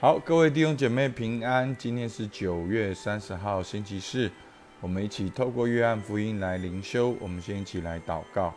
[0.00, 1.76] 好，各位弟兄姐妹平安。
[1.76, 4.30] 今天是九月三十号，星期四。
[4.80, 7.14] 我们一起透过约翰福音来灵修。
[7.20, 8.54] 我们先一起来祷告。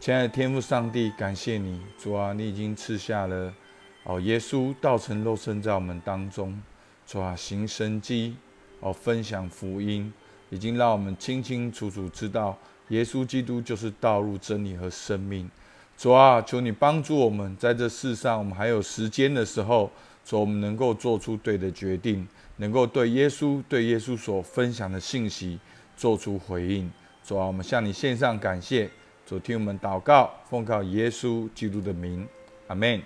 [0.00, 3.54] 亲爱的天父上帝，感谢你，主啊，你已经赐下了
[4.02, 6.60] 哦，耶稣道成肉身在我们当中，
[7.06, 8.34] 主啊，行神迹
[8.80, 10.12] 哦，分享福音，
[10.50, 15.48] 已经让我们清清楚楚知道，耶稣基督就是道路、真理和生命。
[15.96, 19.88] 主啊，求你帮助我们，在这世上，我们还有时间的时候。
[20.24, 22.26] 说我们能够做出对的决定，
[22.56, 25.58] 能够对耶稣、对耶稣所分享的信息
[25.96, 26.90] 做出回应。
[27.24, 28.88] 主啊，我们向你献上感谢。
[29.24, 32.26] 主听我们祷告，奉靠耶稣基督的名，
[32.66, 33.00] 阿门。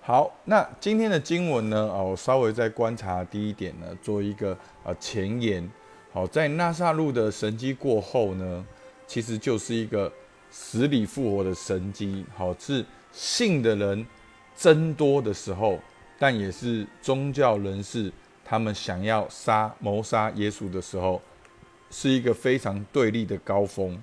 [0.00, 1.76] 好，那今天的经文呢？
[1.76, 5.68] 哦，稍微再观察第一点呢，做一个呃前言。
[6.12, 8.64] 好，在纳萨路的神迹过后呢，
[9.06, 10.10] 其实就是一个
[10.50, 12.24] 死里复活的神迹。
[12.34, 14.06] 好，是信的人。
[14.58, 15.78] 增多的时候，
[16.18, 18.12] 但也是宗教人士
[18.44, 21.22] 他们想要杀谋杀耶稣的时候，
[21.92, 24.02] 是一个非常对立的高峰。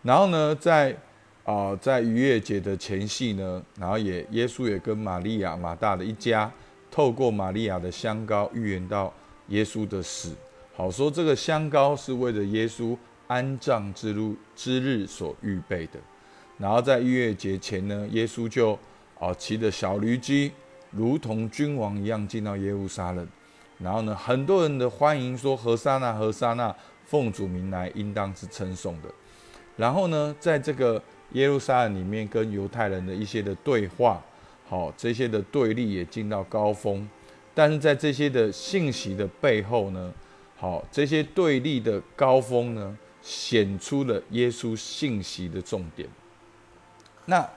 [0.00, 0.96] 然后呢，在
[1.44, 6.50] 啊在逾越节的前夕呢，然后也耶稣也跟玛利亚马大的一家，
[6.90, 9.12] 透过玛利亚的香膏预言到
[9.48, 10.34] 耶稣的死。
[10.74, 16.00] 好说这个香膏是为了耶稣安葬之路之日所预备的。
[16.56, 18.78] 然后在逾越节前呢，耶稣就。
[19.18, 20.52] 哦，骑着小驴驹，
[20.92, 23.26] 如同君王一样进到耶路撒冷。
[23.78, 26.74] 然后呢，很多人的欢迎说：“何沙那，何沙那，
[27.04, 29.08] 奉主名来，应当是称颂的。”
[29.76, 31.02] 然后呢，在这个
[31.32, 34.22] 耶路撒冷里面，跟犹太人的一些的对话，
[34.68, 37.08] 好，这些的对立也进到高峰。
[37.54, 40.14] 但是在这些的信息的背后呢，
[40.56, 46.08] 好，这些对立的高峰呢，显出了耶稣信息的重点。
[47.26, 47.48] 那。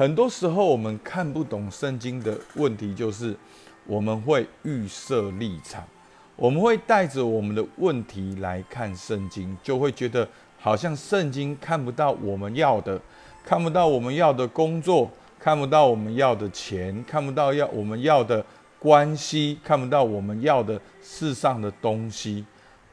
[0.00, 3.36] 很多时候，我们看不懂圣经的问题，就是
[3.84, 5.86] 我们会预设立场，
[6.36, 10.26] 我们会带着我们的问题来看圣经，就会觉得
[10.58, 12.98] 好像圣经看不到我们要的，
[13.44, 18.42] 看不到我们要的工作，看不到我们要的钱，看不到要我们要的
[18.78, 22.46] 关系，看不到我们要的世上的东西。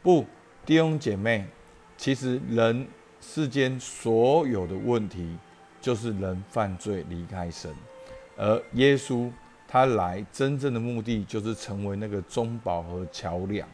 [0.03, 0.25] 不，
[0.65, 1.45] 弟兄姐妹，
[1.95, 2.85] 其实人
[3.21, 5.25] 世间所有的问题。
[5.87, 7.73] 就是人犯罪离开神，
[8.35, 9.31] 而耶稣
[9.65, 13.65] 他来真正的目的就是成为那个中保和桥梁。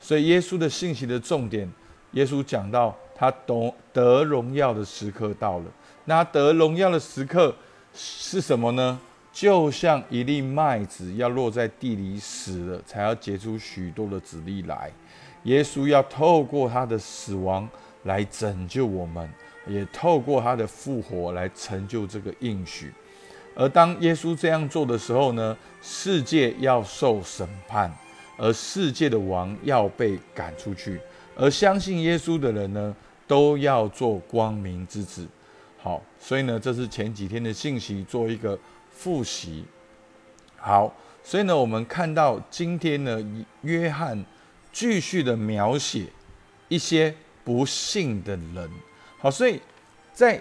[0.00, 1.70] 所以耶稣的信息的重点，
[2.12, 5.66] 耶稣讲到他得得荣耀的时刻到了。
[6.06, 7.54] 那得荣耀的时刻
[7.92, 8.98] 是什么呢？
[9.30, 14.90] 就像一粒麦子要落在地里死了，才要结出许多的籽粒来。
[15.42, 17.68] 耶稣要透过他的死亡
[18.04, 19.28] 来拯救我们。
[19.70, 22.92] 也透过他的复活来成就这个应许，
[23.54, 27.88] 而当耶稣这样做的时候呢，世界要受审判，
[28.36, 31.00] 而世界的王要被赶出去，
[31.36, 32.94] 而相信耶稣的人呢，
[33.28, 35.24] 都要做光明之子。
[35.78, 38.58] 好，所以呢，这是前几天的信息，做一个
[38.90, 39.64] 复习。
[40.56, 40.92] 好，
[41.22, 44.24] 所以呢，我们看到今天呢，约翰
[44.72, 46.06] 继续的描写
[46.68, 47.14] 一些
[47.44, 48.68] 不信的人。
[49.20, 49.60] 好，所以
[50.14, 50.40] 在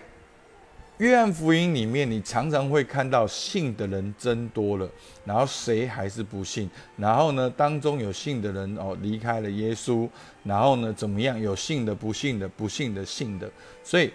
[0.99, 4.89] 约翰福音里面，你常常会看到信的人增多了，
[5.25, 6.69] 然后谁还是不信？
[6.95, 10.07] 然后呢，当中有信的人哦离开了耶稣，
[10.43, 11.37] 然后呢怎么样？
[11.37, 13.51] 有信的、不信的、不信的、信的。
[13.83, 14.13] 所以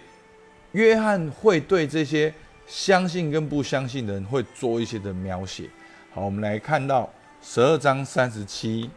[0.71, 2.33] 约翰会对这些
[2.65, 5.69] 相信跟不相信的人会做一些的描写。
[6.11, 7.07] 好，我们来看到
[7.39, 8.89] 十二章三十七。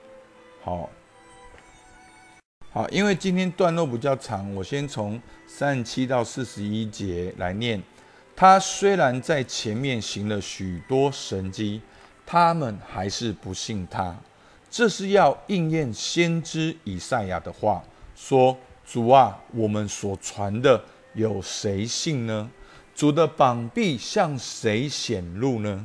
[0.63, 0.89] 好。
[2.79, 7.83] 好，因为今天段落比较长，我先从三十七到四十一节来念。
[8.37, 11.83] 他虽然在前面行了许多神迹，
[12.25, 14.17] 他们还是不信他。
[14.71, 17.83] 这是要应验先知以赛亚的话，
[18.15, 18.57] 说
[18.87, 20.81] ：“主啊，我们所传的
[21.15, 22.49] 有谁信呢？
[22.95, 25.85] 主的膀臂向谁显露呢？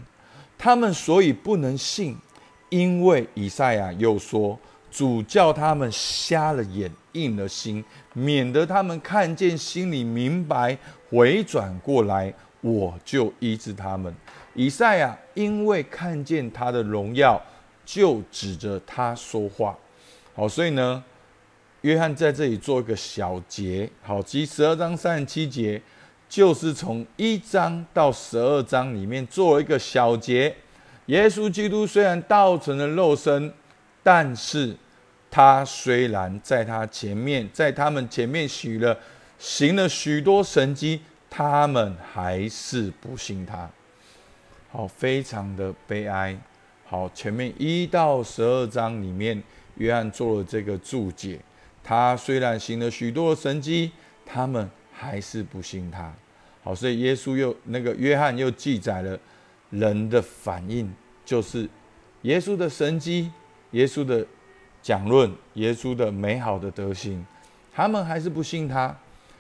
[0.60, 2.16] 他们所以不能信，
[2.70, 4.60] 因为以赛亚又说。”
[4.94, 10.78] 主叫他们瞎了眼，硬了心，免得他们看见，心里明白，
[11.10, 12.32] 回转过来，
[12.62, 14.16] 我就医治他们。
[14.54, 17.42] 以赛亚因为看见他的荣耀，
[17.84, 19.76] 就指着他说话。
[20.36, 21.04] 好，所以呢，
[21.82, 23.90] 约翰在这里做一个小结。
[24.04, 25.82] 好，即十二章三十七节，
[26.30, 30.56] 就是从一章到十二章里面做一个小结。
[31.08, 33.52] 耶稣基督虽然道成了肉身，
[34.04, 34.78] 但是。
[35.34, 38.96] 他虽然在他前面，在他们前面许了
[39.40, 43.68] 行了许多神迹，他们还是不信他。
[44.70, 46.38] 好，非常的悲哀。
[46.86, 49.42] 好，前面一到十二章里面，
[49.78, 51.40] 约翰做了这个注解。
[51.84, 53.92] 他虽然行了许多神迹，
[54.24, 56.14] 他们还是不信他。
[56.62, 59.20] 好，所以耶稣又那个约翰又记载了
[59.72, 60.94] 人的反应，
[61.26, 61.68] 就是
[62.22, 63.32] 耶稣的神迹、
[63.72, 64.24] 耶稣的
[64.84, 67.26] 讲论、耶稣的美好的德行，
[67.74, 68.96] 他们还是不信他。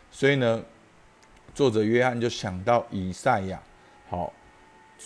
[0.09, 0.63] 所以呢，
[1.53, 3.61] 作者约翰就想到以赛亚。
[4.09, 4.33] 好。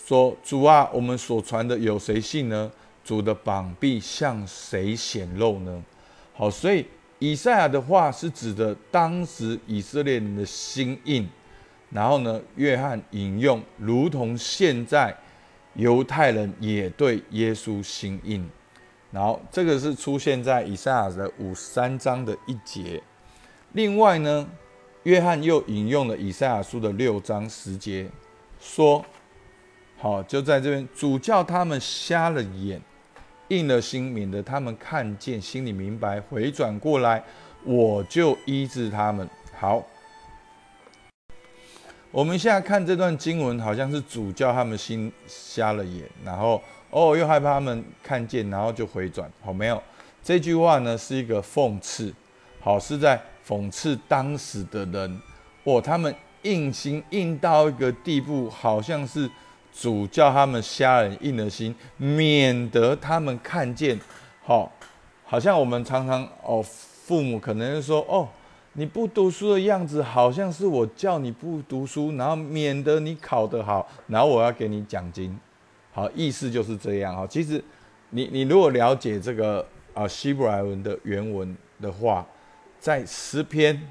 [0.05, 2.71] 说主啊，我们所传的有谁信呢？
[3.03, 5.83] 主的膀臂向谁显露呢？
[6.35, 6.85] 好，所以
[7.17, 11.27] 以赛亚的话是指的当时以色列人的心印，
[11.89, 15.15] 然后呢，约翰引用，如同现在
[15.73, 18.47] 犹太人也对耶稣心印，
[19.12, 23.01] 然后这个是出现在以赛亚的五三章的一节。
[23.74, 24.48] 另外呢，
[25.04, 28.09] 约翰又引用了以赛亚书的六章十节，
[28.59, 29.06] 说。
[30.00, 32.80] 好，就在这边，主叫他们瞎了眼，
[33.48, 37.24] 硬了心，免得他们看见，心里明白，回转过来，
[37.63, 39.27] 我就医治他们。
[39.57, 39.83] 好，
[42.12, 49.31] 我们现在看这段经文，好像是主叫他们心瞎了眼，然后哦，又害怕他们看见，然后就回转。
[49.43, 49.81] 好，没有
[50.23, 52.13] 这句话呢，是一个讽刺。
[52.59, 55.21] 好，是在讽刺当时的人，
[55.63, 56.13] 哦，他们
[56.43, 59.29] 硬心硬到一个地步，好像是。
[59.79, 63.99] 主叫他们瞎人硬了心，免得他们看见。
[64.43, 64.71] 好，
[65.23, 68.27] 好像我们常常哦，父母可能说哦，
[68.73, 75.39] 你不读书的样子，好像是我叫你不读书，然后免得你考得好，然后我要给你奖金。
[75.97, 77.15] 好，意思就是这样。
[77.15, 77.59] 哈，其实
[78.11, 79.65] 你你如果了解这个
[79.95, 82.23] 啊希伯来文的原文的话，
[82.79, 83.81] 在诗篇，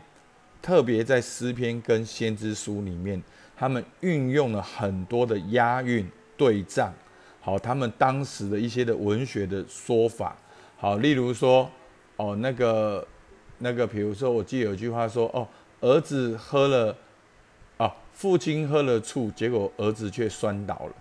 [0.62, 3.20] 特别在诗篇跟先知书里面。
[3.56, 6.94] 他们运用了很多的押韵对仗，
[7.40, 10.36] 好，他们当时的一些的文学的说法，
[10.76, 11.68] 好，例如说，
[12.14, 13.04] 哦，那个
[13.58, 15.48] 那个，比如说，我记得有句话说，哦，
[15.80, 16.96] 儿子喝了，
[17.78, 20.92] 啊，父亲喝了醋，结果儿子却摔倒了，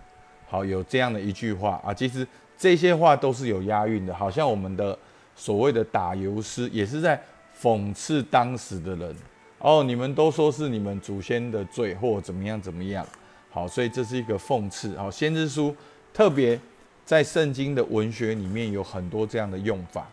[0.47, 2.27] 好，有这样的一句话啊，其实
[2.57, 4.97] 这些话都是有押韵的，好像我们的
[5.35, 7.21] 所谓的打油诗，也是在
[7.59, 9.15] 讽刺当时的人。
[9.59, 13.05] 哦，你们都说是你们祖先的罪，或怎么样怎么样？
[13.49, 14.95] 好，所以这是一个讽刺。
[14.97, 15.75] 好，先知书
[16.13, 16.59] 特别
[17.03, 20.07] 在圣经的文学里面有很多这样的用法。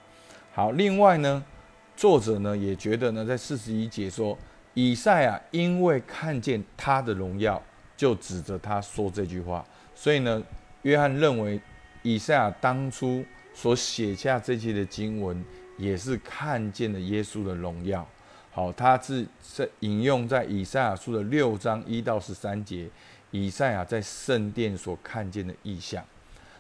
[0.54, 1.44] 好，另外呢，
[1.96, 4.36] 作者呢也觉得呢，在四十一节说，
[4.74, 7.60] 以赛亚因为看见他的荣耀，
[7.96, 9.64] 就指着他说这句话。
[9.94, 10.42] 所以呢，
[10.82, 11.60] 约翰认为
[12.02, 13.24] 以赛亚当初
[13.54, 15.44] 所写下这些的经文，
[15.76, 18.06] 也是看见了耶稣的荣耀。
[18.50, 22.88] 好，他是在引用在以赛亚书的六章一到十三节，
[23.30, 26.04] 以赛亚在圣殿所看见的异象。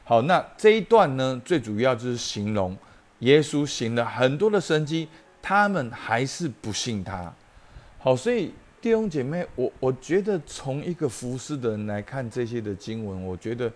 [0.04, 2.76] 好，那这一段呢，最主要就是形容
[3.20, 5.08] 耶稣行了很多的神迹，
[5.42, 7.32] 他们还是不信他。
[7.98, 8.52] 好，所以
[8.82, 13.72] 弟兄姐妹，我我觉得从一个服侍的人来看这些的经文，我觉得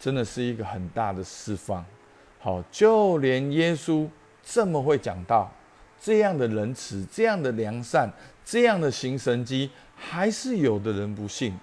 [0.00, 1.84] 真的是一个很大的释放。
[2.40, 4.08] 好，就连耶稣
[4.42, 5.48] 这么会讲道。
[6.00, 8.10] 这样的仁慈，这样的良善，
[8.44, 11.54] 这样的行神机，还是有的人不信。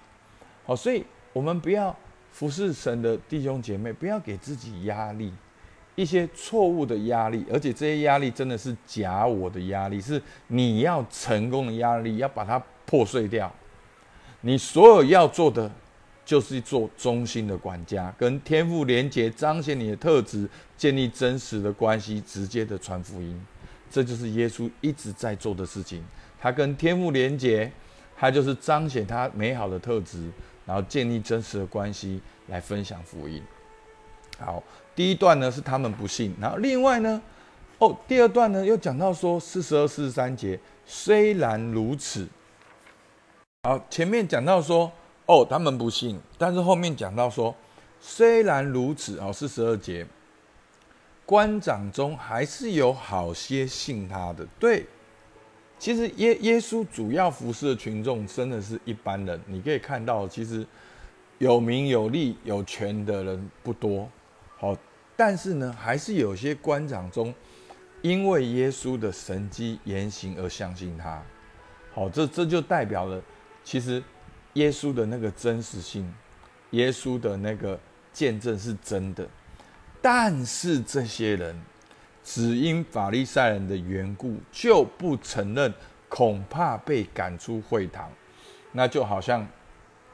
[0.64, 1.04] 好，所以
[1.34, 1.94] 我们不要
[2.32, 5.30] 服侍神的弟兄姐妹，不要给自己压力，
[5.94, 13.52] 一些错误的压力，而且这些压力真的是假我的压力，是你要成功的压力，要把它破碎掉。
[14.40, 15.70] 你所有要做的，
[16.24, 23.44] 就是做忠心的管家，跟天赋连接，彰显你的特质，建立真实的关系，直接的传福音。
[23.90, 26.04] 这就是耶稣一直在做的事情。
[26.40, 27.70] 他跟天赋连接，
[28.16, 30.30] 他就是彰显他美好的特质，
[30.64, 33.42] 然后建立真实的关系来分享福音。
[34.38, 34.62] 好，
[34.94, 37.20] 第一段呢是他们不信，然后另外呢，
[37.78, 42.28] 哦，第二段呢又讲到说四十二、四十三节，虽然如此，
[43.66, 44.92] 好，前面讲到说
[45.26, 47.52] 哦他们不信，但是后面讲到说
[48.00, 50.06] 虽然如此，哦四十二节。
[51.24, 54.86] 官长中还是有好些信他的，对。
[55.80, 60.64] 其实耶耶稣主要服侍的群众真的是一般人，你可以看到，其实
[61.38, 64.08] 有名有利有权的人不多。
[64.58, 64.76] 好，
[65.16, 67.34] 但是呢，还是有些官长中，
[68.00, 71.20] 因为耶稣的神迹言行而相信他。
[71.92, 73.20] 好，这这就代表了，
[73.66, 74.00] 其实
[74.52, 76.08] 耶稣的那个真实性，
[76.70, 77.76] 耶稣的那个
[78.12, 79.28] 见证是真的。
[80.00, 81.60] 但是这些人
[82.22, 85.74] 只因法利赛人的缘故就不承认，
[86.08, 88.08] 恐怕被赶出会堂。
[88.70, 89.44] 那就好像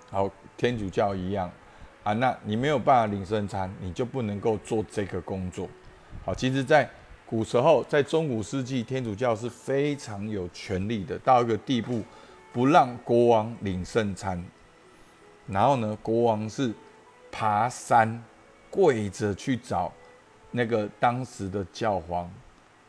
[0.09, 1.53] 好天主教一样，
[2.03, 5.69] 啊，那你没有办法领圣餐，你就不能够做这个工作。
[6.25, 6.89] 好，其实，在
[7.27, 12.03] 古时候，在中古世纪，天主教是非常有权力的，到一个地步，
[12.53, 14.45] 不让国王领圣餐。
[15.49, 16.73] 然后呢，国王是
[17.31, 18.23] 爬山
[18.71, 19.93] 跪着去找
[20.53, 22.31] 那个当时的教皇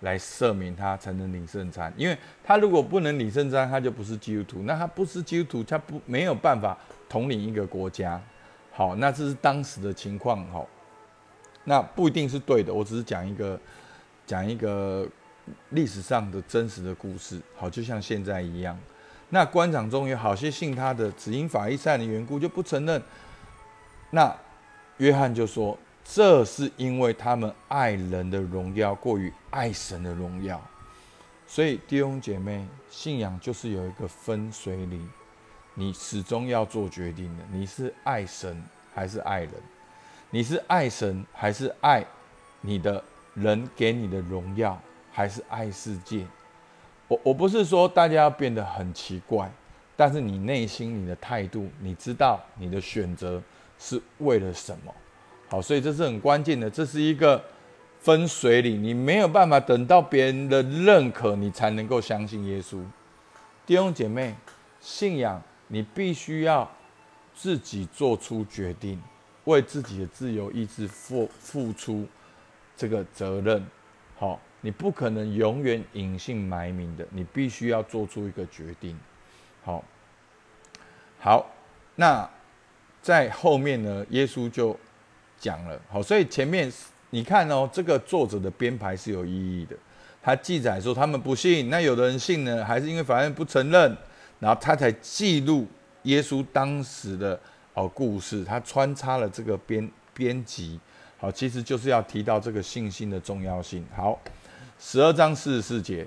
[0.01, 1.91] 来赦免他，才能领圣餐。
[1.97, 4.63] 因为他如果不能领圣餐，他就不是基督徒。
[4.63, 6.77] 那他不是基督徒，他不没有办法
[7.09, 8.21] 统领一个国家。
[8.71, 10.45] 好，那这是当时的情况。
[10.51, 10.67] 好，
[11.63, 12.73] 那不一定是对的。
[12.73, 13.59] 我只是讲一个
[14.27, 15.07] 讲一个
[15.69, 17.41] 历史上的真实的故事。
[17.55, 18.77] 好，就像现在一样。
[19.33, 23.01] 那官场中有好些信他的，只因法利赛的缘故就不承认。
[24.11, 24.31] 那
[24.97, 25.75] 约翰就说，
[26.05, 30.61] 这是因为他们爱人的荣耀过于爱神的荣耀。
[31.47, 35.09] 所以弟兄姐妹，信仰就是有一个分水岭。
[35.73, 38.63] 你始终要做决定的，你是爱神
[38.93, 39.53] 还是爱人？
[40.29, 42.05] 你是爱神还是爱
[42.61, 44.79] 你的人给你的荣耀，
[45.11, 46.27] 还是爱世界？
[47.13, 49.51] 我我不是说大家要变得很奇怪，
[49.95, 53.41] 但是你内心你的态度，你知道你的选择
[53.77, 54.93] 是为了什么？
[55.49, 57.43] 好，所以这是很关键的，这是一个
[57.99, 62.83] 分水岭，你没有办法等到别人的认可，你才能够相信耶稣。
[63.65, 64.35] 弟兄姐妹，
[64.79, 65.41] 信仰。
[65.69, 66.69] 你必须要
[67.33, 69.01] 自己做出决定，
[69.45, 72.05] 为自己的自由意志付付出
[72.77, 73.65] 这个责任。
[74.19, 78.97] 好，你不可能永远隐姓埋名的，你必须要做出一个决定。
[79.63, 79.83] 好，
[81.19, 81.45] 好，
[81.95, 82.27] 那
[83.01, 84.05] 在后面呢？
[84.09, 84.75] 耶稣就
[85.37, 85.79] 讲了。
[85.89, 86.71] 好，所以前面
[87.09, 89.75] 你看哦，这个作者的编排是有意义的。
[90.21, 93.97] 他记载说他们不信，那有的人信呢，还是因为法院不承认。
[94.39, 95.67] 然后他才记录
[96.03, 97.39] 耶稣当时的
[97.73, 100.79] 哦故事，他穿插了这个编编辑，
[101.17, 103.85] 好，其实就是要提到这个信心的重要性。
[103.95, 104.19] 好，
[104.85, 106.05] 十二章四十四节，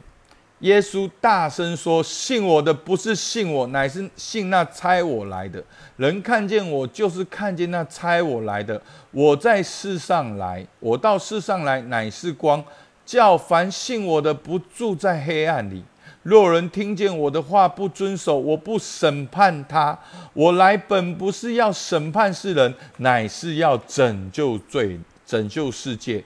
[0.61, 5.65] 耶稣大声说：“信我的不是信我，乃是信那差我来的。
[5.97, 8.81] 人看见我，就是看见那差我来的。
[9.13, 12.63] 我在世上来，我到世上来，乃是光，
[13.07, 15.83] 叫凡信我的不住在黑暗里。”
[16.23, 19.99] 若人听见我的话不遵守，我不审判他。
[20.35, 26.23] 我来本不是要审判世人，乃是要拯救罪、拯救世界。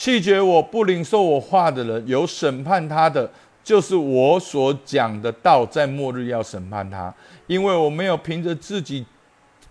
[0.00, 3.30] 弃绝我不领受我话的人，有审判他的，
[3.62, 7.14] 就是我所讲的道，在末日要审判他。
[7.46, 9.04] 因为我没有凭着自己，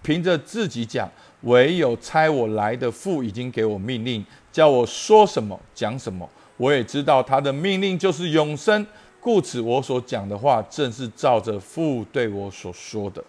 [0.04, 1.10] 凭着自己讲，
[1.42, 6.30] 唯有差我来的父已经给我命令，叫我说什么讲什么。
[6.58, 8.86] 我也知道他的命令就是永生。
[9.20, 13.24] 故此，我所讲的话正是照着父对我所说的。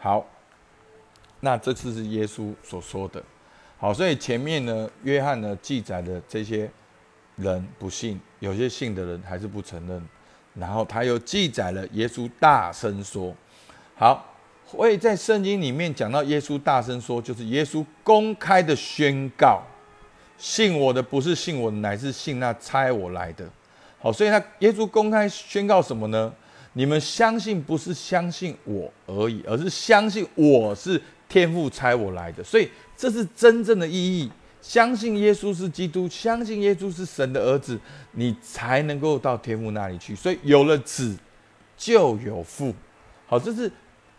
[0.00, 0.26] 好，
[1.38, 3.22] 那这次是耶稣所说的。
[3.82, 6.70] 好，所以前面呢，约翰呢记载的这些
[7.34, 10.00] 人不信，有些信的人还是不承认。
[10.54, 13.34] 然后他又记载了耶稣大声说。
[13.96, 14.24] 好，
[14.64, 19.60] 所以在圣经里面讲到耶稣大声说，就是耶稣公开的宣告：
[20.38, 23.44] 信我的不是信我，乃是信那差我来的。
[23.98, 26.32] 好，所以他耶稣公开宣告什么呢？
[26.74, 32.44] 你们相信不是相信我而已，而是相信我是天父差我来的。
[32.44, 32.70] 所以
[33.02, 34.30] 这是真正的意义。
[34.60, 37.76] 相信耶稣是基督，相信耶稣是神的儿子，
[38.12, 40.14] 你才能够到天父那里去。
[40.14, 41.16] 所以有了子，
[41.76, 42.72] 就有父。
[43.26, 43.68] 好，这是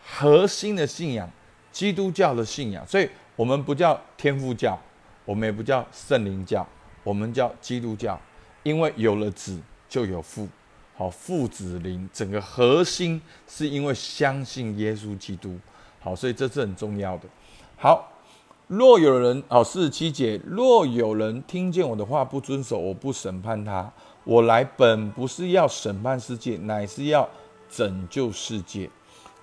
[0.03, 1.31] 核心的信仰，
[1.71, 2.85] 基督教的信仰。
[2.85, 4.77] 所以我们不叫天父教，
[5.23, 6.67] 我们也不叫圣灵教，
[7.05, 8.19] 我们叫基督教，
[8.63, 9.57] 因为有了子。
[9.89, 10.49] 就有父，
[10.95, 15.55] 好父子灵，整个核心是因为相信耶稣基督，
[15.99, 17.29] 好，所以这是很重要的。
[17.77, 18.11] 好，
[18.75, 23.91] 若有人，好四十七节，若有人听见我的话不遵守，我不审判他。
[24.23, 27.29] 我来本不是要审判世界，乃是要
[27.69, 28.89] 拯救世界。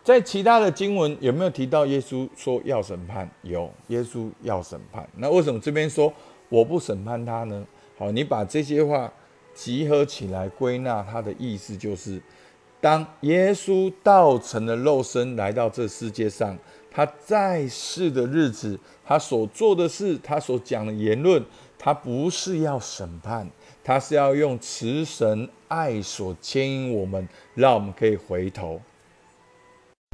[0.03, 3.31] 在其他的经文有没有提到耶稣说要审判？
[3.43, 5.09] 有，耶稣要审判。
[5.17, 6.13] 那为什么这边说
[6.49, 7.65] 我不审判他呢？
[7.97, 9.13] 好，你把这些话。
[9.53, 12.23] 集合起来归纳，它的意思就是：
[12.81, 16.57] 当耶稣道成了肉身来到这世界上，
[16.91, 21.45] 他在世的日子，他所做的事，他所讲的言论，
[21.79, 23.49] 他不是要审判，
[23.85, 28.81] 他是要用慈神爱所牵引我们，让我们可以回头。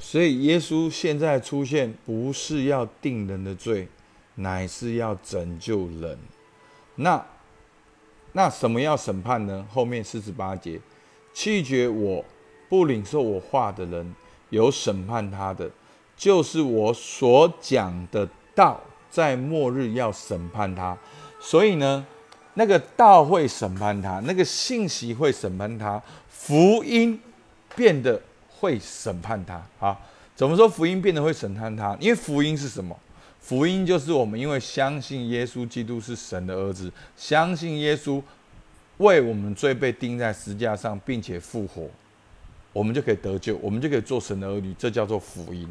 [0.02, 3.88] 所以，耶稣现在出现，不是要定人的罪，
[4.34, 6.18] 乃是要拯救人。
[6.96, 7.24] 那。
[8.32, 9.66] 那什么要审判呢？
[9.72, 10.78] 后面四十八节，
[11.32, 12.22] 弃绝我
[12.68, 14.14] 不领受我话的人，
[14.50, 15.70] 有审判他的，
[16.16, 18.80] 就是我所讲的道
[19.10, 20.96] 在末日要审判他，
[21.38, 22.04] 所以呢，
[22.54, 27.20] 那个道会审判他，那个信息会审判他，福音
[27.74, 29.98] 变得会审判他啊。
[30.34, 31.96] 怎么说福音变得会审判他？
[32.00, 32.94] 因为福音是什么？
[33.40, 38.22] 福音就是我们因为相信耶稣基督是神的儿子，相信耶稣
[38.96, 41.88] 为我们罪被钉在石架上，并且复活，
[42.72, 45.68] 我们就可以得救，我们就可以做神的儿女，这叫做福音。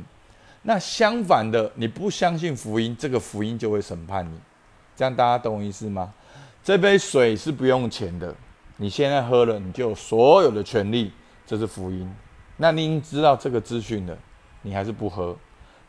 [0.68, 4.36] 那相反的，你不相信福音，这个福音就会审判你。
[4.96, 6.12] 这样大家懂我意思吗？
[6.64, 8.34] 这杯水是不用钱的，
[8.78, 11.12] 你现在喝了，你就有所有的权利，
[11.46, 12.12] 这是福音。
[12.58, 14.18] 那您知道这个资讯的？
[14.64, 15.38] 你还是不喝，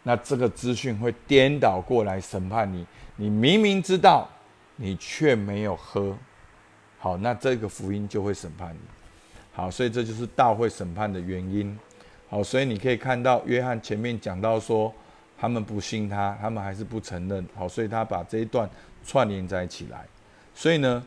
[0.03, 2.87] 那这个资讯会颠倒过来审判你。
[3.17, 4.29] 你明明知道，
[4.77, 6.15] 你却没有喝，
[6.99, 8.81] 好，那这个福音就会审判你。
[9.55, 11.79] 好，所以这就是道会审判的原因。
[12.29, 14.93] 好，所以你可以看到约翰前面讲到说，
[15.39, 17.47] 他们不信他，他们还是不承认。
[17.55, 18.69] 好，所以他把这一段
[19.05, 20.05] 串联在一起来。
[20.55, 21.03] 所以呢，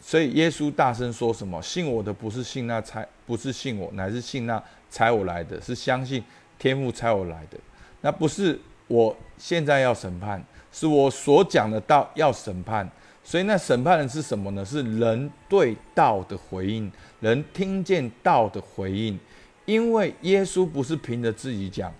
[0.00, 1.62] 所以耶稣大声说什么？
[1.62, 6.22] 信我的不是信那差，不是信我，乃是信那差我来的，是相信。
[6.58, 7.58] 天父差我来的，
[8.00, 8.58] 那不是
[8.88, 10.42] 我现在要审判，
[10.72, 12.90] 是我所讲的道要审判。
[13.22, 14.64] 所以那审判的是什么呢？
[14.64, 19.20] 是人对道的回应，人听见道的回应。
[19.66, 21.92] 因为耶稣不是凭着自己讲，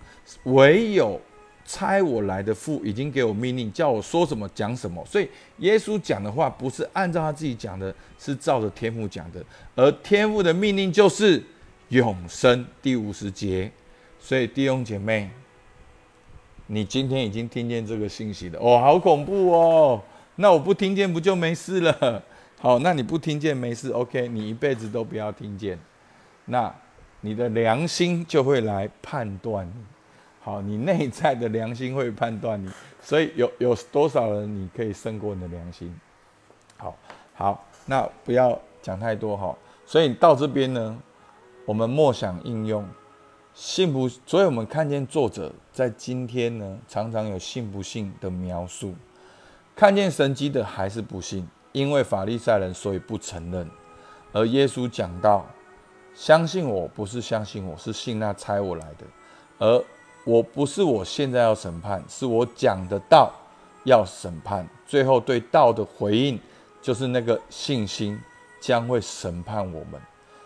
[0.45, 1.21] 唯有
[1.63, 5.05] 差我来的父已经给我命令，叫我说什么讲什么。
[5.05, 9.45] 所以耶稣讲的话不是按照他自己讲的，是照着天父讲的。
[9.75, 11.43] 而天父的命令就是
[11.89, 12.65] 永生。
[12.81, 13.71] 第五十节。
[14.19, 15.29] 所以弟兄姐妹，
[16.65, 20.01] 你今天已经听见这个信息了哦，好恐怖哦！
[20.37, 22.21] 那我不听见不就没事了？
[22.59, 25.79] 好，那你不听见没事，OK，你一辈子都不要听见，
[26.45, 26.73] 那
[27.21, 29.83] 你的良心就会来判断你。
[30.41, 32.69] 好，你内在的良心会判断你。
[33.01, 35.93] 所以有有多少人你可以胜过你的良心？
[36.77, 36.95] 好，
[37.33, 39.55] 好，那不要讲太多哈。
[39.85, 40.97] 所以到这边呢，
[41.65, 42.87] 我们默想应用。
[43.53, 44.07] 信不？
[44.07, 48.93] 所以我们看见作者在今天呢，常常有信不信的描述。
[49.75, 53.67] 看见神迹的还是不信，因为法利赛人所以不承认。
[54.31, 55.45] 而耶稣讲到：
[56.17, 59.05] 相信我不是相信我，是信那差我来的。
[59.59, 59.83] 而
[60.23, 63.31] 我不是我现在要审判，是我讲的道
[63.83, 64.67] 要审判。
[64.87, 66.39] 最后对道的回应，
[66.81, 68.19] 就是那个信心
[68.59, 70.01] 将会审判我们。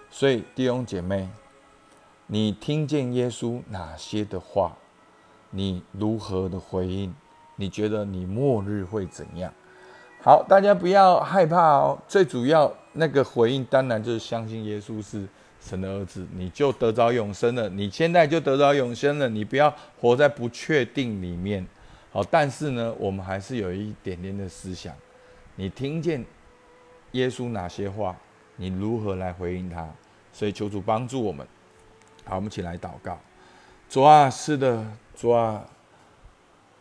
[0.09, 1.29] 所以弟兄姐妹。
[2.33, 4.71] 你听见耶稣哪些的话？
[5.49, 7.13] 你如何的回应？
[7.57, 9.51] 你觉得你末日会怎样？
[10.23, 11.99] 好，大家不要害怕哦。
[12.07, 15.27] 最主要那个回应，当然就是相信耶稣是
[15.61, 17.69] 神的儿子，你就得着永生了。
[17.69, 19.29] 你现在就得着永生了。
[19.29, 21.65] 你不要活在不确定里面。
[22.11, 24.93] 好，但是呢，我们还是有一点点的思想。
[25.55, 26.25] 你听见
[27.11, 28.15] 耶稣哪些话？
[28.57, 29.87] 你如何来回应他？
[30.33, 31.47] 所以求主帮助我们。
[32.25, 33.17] 好，我们一起来祷告。
[33.89, 35.65] 主啊，是的，主啊，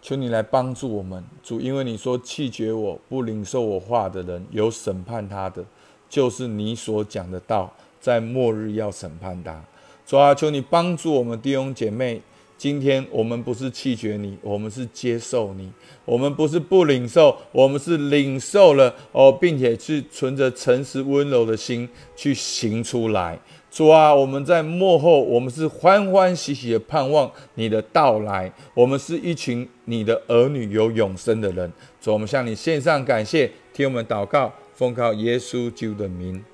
[0.01, 1.23] 求你来帮助我们。
[1.43, 5.65] 主，因为你说弃绝我不领受我话的人，有审判他的，
[6.09, 9.63] 就是你所讲的道，在末日要审判他。
[10.07, 12.21] 主啊，求你帮助我们弟兄姐妹。
[12.59, 15.67] 今天我们不是弃绝你，我们是接受你；
[16.05, 23.39] 我们不是不领受，我们是领受了哦，并且是存着诚实温柔的心去行出来。
[23.71, 28.53] 主啊，我们在幕后，我们是欢欢喜喜的盼望你的到来。
[28.75, 31.73] 我们是一群你的儿女，有永生的人。
[31.99, 36.45] 主，我们向你献上感谢，听我们祷告，奉靠耶稣基督的名，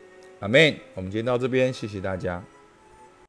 [0.47, 0.77] 阿门。
[0.95, 2.41] 我们今天到这边，谢谢大家。